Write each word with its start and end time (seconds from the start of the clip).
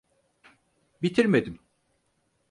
Bitirmedim. 1.01 1.59